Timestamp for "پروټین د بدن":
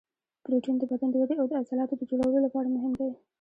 0.43-1.09